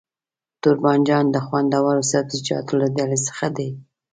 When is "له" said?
2.81-2.87